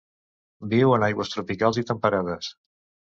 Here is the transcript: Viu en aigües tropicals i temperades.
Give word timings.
Viu 0.71 0.93
en 0.95 1.05
aigües 1.07 1.33
tropicals 1.33 1.79
i 1.83 1.83
temperades. 1.91 2.49